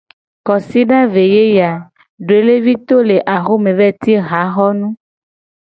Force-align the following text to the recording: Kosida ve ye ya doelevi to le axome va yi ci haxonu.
Kosida 0.45 0.99
ve 1.13 1.23
ye 1.35 1.45
ya 1.57 1.71
doelevi 2.27 2.75
to 2.87 2.97
le 3.09 3.17
axome 3.35 3.71
va 3.77 3.85
yi 3.89 3.95
ci 4.03 4.13
haxonu. 4.29 4.87